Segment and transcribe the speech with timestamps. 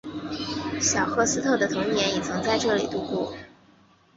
[0.81, 3.35] 小赫斯特的童年也曾在这里度过。